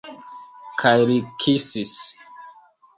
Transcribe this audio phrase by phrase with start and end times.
[0.83, 1.95] Kaj li kisis.